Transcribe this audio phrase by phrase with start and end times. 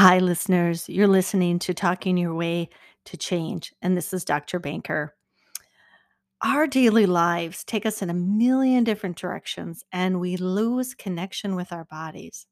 [0.00, 0.88] Hi, listeners.
[0.88, 2.68] You're listening to Talking Your Way
[3.06, 4.60] to Change, and this is Dr.
[4.60, 5.16] Banker.
[6.40, 11.72] Our daily lives take us in a million different directions, and we lose connection with
[11.72, 12.46] our bodies.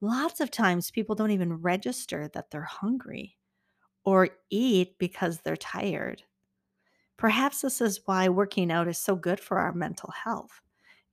[0.00, 3.36] Lots of times, people don't even register that they're hungry
[4.04, 6.24] or eat because they're tired.
[7.16, 10.60] Perhaps this is why working out is so good for our mental health.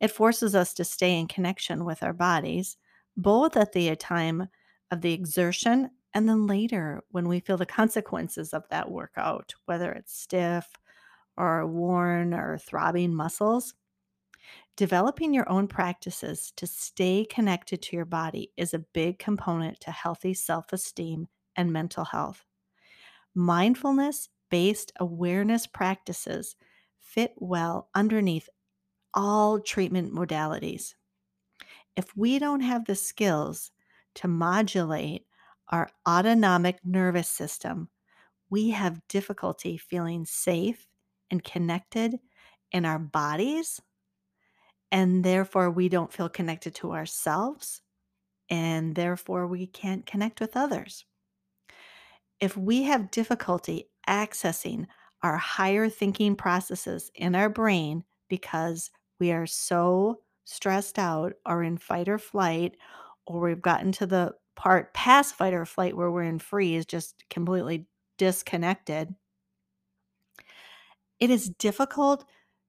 [0.02, 2.76] It forces us to stay in connection with our bodies,
[3.16, 4.48] both at the time
[4.92, 9.92] of the exertion and then later when we feel the consequences of that workout, whether
[9.92, 10.68] it's stiff
[11.38, 13.74] or worn or throbbing muscles.
[14.78, 19.92] Developing your own practices to stay connected to your body is a big component to
[19.92, 22.46] healthy self esteem and mental health.
[23.34, 26.56] Mindfulness based awareness practices
[27.02, 28.48] fit well underneath
[29.14, 30.94] all treatment modalities.
[31.96, 33.72] If we don't have the skills
[34.16, 35.26] to modulate
[35.70, 37.90] our autonomic nervous system,
[38.50, 40.88] we have difficulty feeling safe
[41.32, 42.20] and connected
[42.72, 43.82] in our bodies.
[44.92, 47.82] And therefore, we don't feel connected to ourselves.
[48.50, 51.06] And therefore, we can't connect with others.
[52.40, 54.86] If we have difficulty accessing
[55.24, 61.78] our higher thinking processes in our brain because we are so stressed out or in
[61.78, 62.76] fight or flight,
[63.26, 67.24] or we've gotten to the part past fight or flight where we're in freeze, just
[67.30, 69.14] completely disconnected,
[71.20, 72.26] it is difficult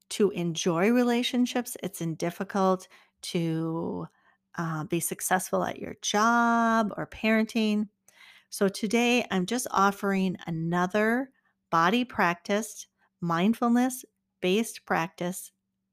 [0.09, 1.77] to enjoy relationships.
[1.83, 2.89] It's difficult
[3.23, 4.07] to
[4.57, 7.89] uh, be successful at your job or parenting.
[8.51, 11.30] So today I'm just offering another
[11.70, 12.86] body practice,
[13.20, 14.05] mindfulness
[14.41, 15.51] based practice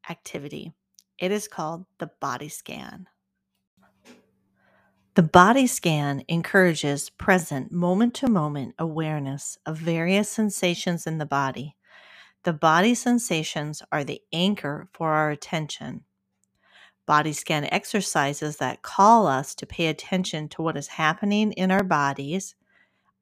[0.09, 0.73] activity.
[1.17, 3.07] It is called the body scan.
[5.15, 11.75] The body scan encourages present moment to moment awareness of various sensations in the body.
[12.45, 16.05] The body sensations are the anchor for our attention.
[17.05, 21.83] Body scan exercises that call us to pay attention to what is happening in our
[21.83, 22.55] bodies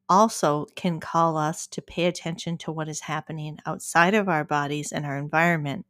[0.08, 4.92] also can call us to pay attention to what is happening outside of our bodies
[4.92, 5.84] and our environment.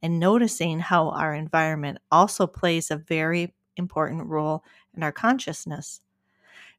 [0.00, 4.64] And noticing how our environment also plays a very important role
[4.96, 6.00] in our consciousness.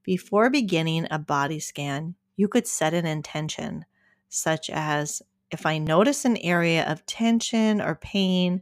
[0.04, 3.86] Before beginning a body scan, you could set an intention,
[4.30, 8.62] such as if I notice an area of tension or pain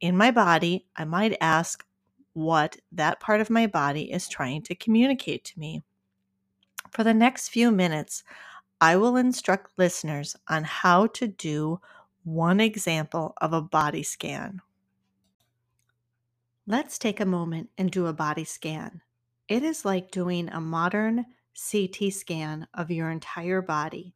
[0.00, 1.84] in my body, I might ask
[2.34, 5.82] what that part of my body is trying to communicate to me.
[6.92, 8.24] For the next few minutes,
[8.80, 11.80] I will instruct listeners on how to do
[12.24, 14.60] one example of a body scan.
[16.68, 19.00] Let's take a moment and do a body scan.
[19.48, 24.14] It is like doing a modern CT scan of your entire body.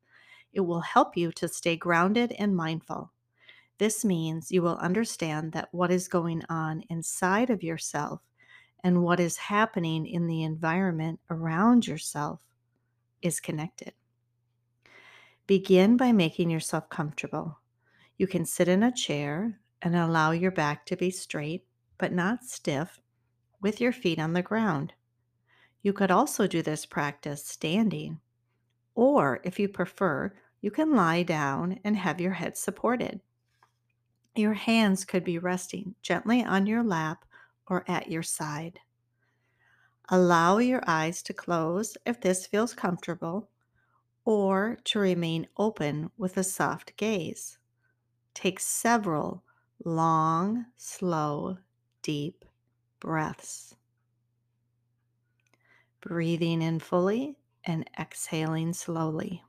[0.52, 3.12] It will help you to stay grounded and mindful.
[3.78, 8.20] This means you will understand that what is going on inside of yourself
[8.84, 12.38] and what is happening in the environment around yourself
[13.22, 13.92] is connected.
[15.48, 17.58] Begin by making yourself comfortable.
[18.18, 21.65] You can sit in a chair and allow your back to be straight
[21.98, 23.00] but not stiff
[23.60, 24.92] with your feet on the ground.
[25.82, 28.20] You could also do this practice standing,
[28.94, 33.20] or if you prefer, you can lie down and have your head supported.
[34.34, 37.24] Your hands could be resting gently on your lap
[37.68, 38.80] or at your side.
[40.08, 43.48] Allow your eyes to close if this feels comfortable,
[44.24, 47.58] or to remain open with a soft gaze.
[48.34, 49.42] Take several
[49.84, 51.58] long, slow,
[52.06, 52.44] deep
[53.00, 53.74] breaths.
[56.00, 59.42] Breathing in fully and exhaling slowly.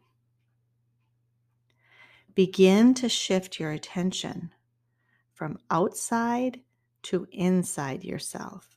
[2.34, 4.56] Begin to shift your attention
[5.36, 6.62] from outside
[7.04, 8.76] to inside yourself.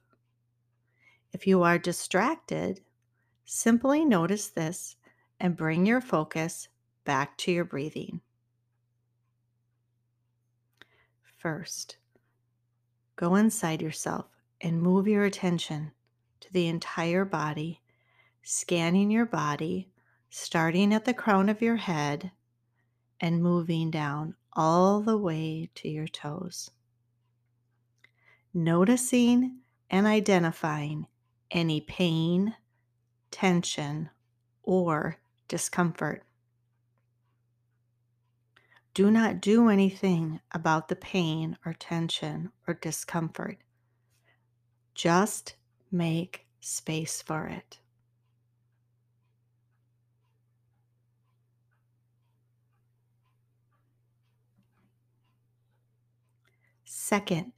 [1.33, 2.83] If you are distracted,
[3.47, 4.97] simply notice this
[5.41, 6.69] and bring your focus
[7.07, 8.21] back to your breathing.
[11.39, 11.97] First,
[13.21, 14.25] go inside yourself
[14.63, 15.93] and move your attention
[16.41, 17.83] to the entire body,
[18.43, 19.91] scanning your body,
[20.31, 22.31] starting at the crown of your head
[23.21, 26.71] and moving down all the way to your toes.
[28.55, 29.59] Noticing
[29.91, 31.07] and identifying
[31.51, 32.57] any pain,
[33.31, 34.09] tension,
[34.63, 36.23] or discomfort.
[39.01, 43.57] Do not do anything about the pain or tension or discomfort.
[44.95, 45.55] Just
[45.91, 47.79] make space for it.
[56.85, 57.53] Second,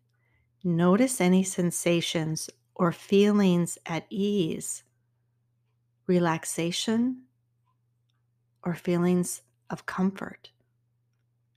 [0.63, 4.85] notice any sensations or feelings at ease,
[6.07, 7.23] relaxation,
[8.63, 10.53] or feelings of comfort.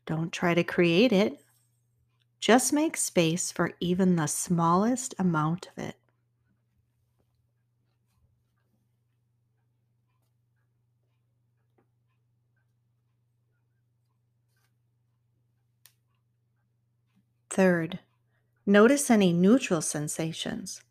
[0.05, 1.41] Don't try to create it.
[2.39, 5.95] Just make space for even the smallest amount of it.
[17.49, 17.99] Third,
[18.65, 20.81] notice any neutral sensations.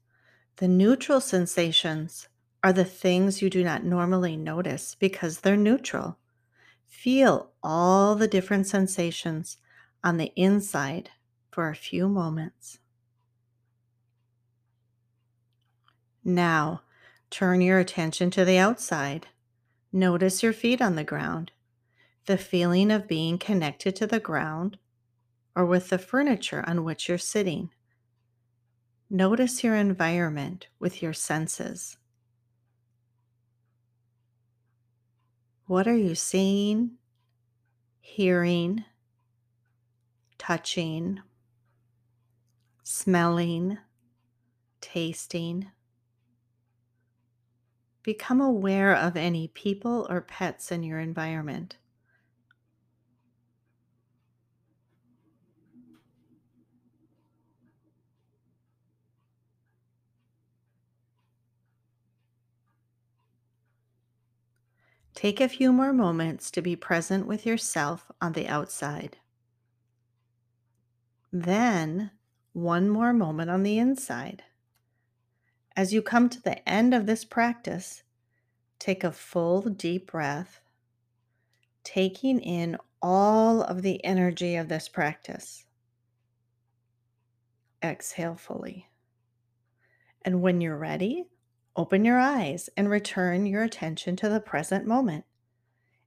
[0.57, 2.27] The neutral sensations
[2.63, 6.17] are the things you do not normally notice because they're neutral.
[6.94, 9.58] Feel all the different sensations
[10.02, 11.11] on the inside
[11.50, 12.79] for a few moments.
[16.25, 16.81] Now,
[17.29, 19.26] turn your attention to the outside.
[19.93, 21.52] Notice your feet on the ground,
[22.25, 24.79] the feeling of being connected to the ground
[25.55, 27.69] or with the furniture on which you're sitting.
[29.11, 31.99] Notice your environment with your senses.
[35.67, 36.99] What are you seeing,
[38.01, 38.85] hearing,
[40.37, 41.21] touching,
[42.83, 43.79] smelling,
[44.83, 45.71] tasting?
[48.03, 51.79] Become aware of any people or pets in your environment.
[65.15, 69.19] Take a few more moments to be present with yourself on the outside.
[71.33, 72.11] Then,
[72.53, 74.43] one more moment on the inside.
[75.77, 78.03] As you come to the end of this practice,
[78.79, 80.61] take a full deep breath,
[81.83, 85.65] taking in all of the energy of this practice.
[87.83, 88.89] Exhale fully.
[90.23, 91.25] And when you're ready,
[91.76, 95.25] Open your eyes and return your attention to the present moment.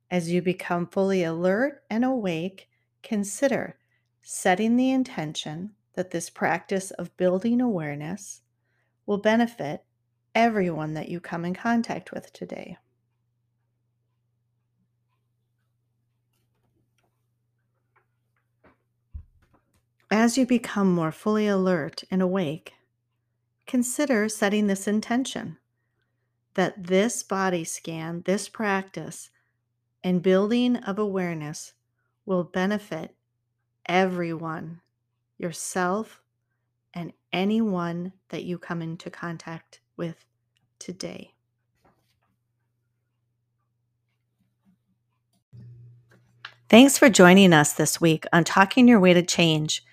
[0.09, 2.69] As you become fully alert and awake,
[3.03, 3.75] consider
[4.21, 8.41] setting the intention that this practice of building awareness
[9.05, 9.83] will benefit
[10.33, 12.77] everyone that you come in contact with today.
[20.09, 22.76] As you become more fully alert and awake,
[23.67, 25.57] consider setting this intention
[26.55, 29.29] that this body scan, this practice,
[30.03, 31.73] and building of awareness
[32.25, 33.15] will benefit
[33.85, 34.81] everyone,
[35.37, 36.21] yourself,
[36.93, 40.25] and anyone that you come into contact with
[40.79, 41.33] today.
[46.69, 49.85] Thanks for joining us this week on Talking Your Way to Change.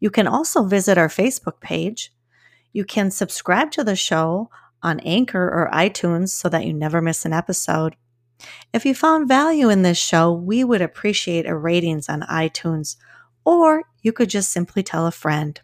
[0.00, 2.12] You can also visit our Facebook page
[2.72, 4.50] you can subscribe to the show
[4.82, 7.96] on Anchor or iTunes so that you never miss an episode.
[8.72, 12.96] If you found value in this show, we would appreciate a ratings on iTunes,
[13.44, 15.60] or you could just simply tell a friend.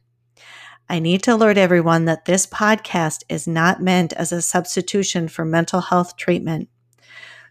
[0.88, 5.44] I need to alert everyone that this podcast is not meant as a substitution for
[5.44, 6.68] mental health treatment.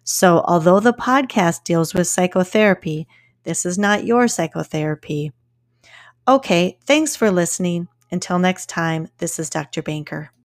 [0.04, 3.08] So, although the podcast deals with psychotherapy,
[3.44, 5.32] this is not your psychotherapy.
[6.28, 7.88] Okay, thanks for listening.
[8.14, 9.82] Until next time, this is Dr.
[9.82, 10.34] Banker.